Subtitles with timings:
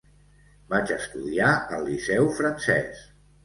[0.75, 3.09] Vaig estudiar al Liceu Francès.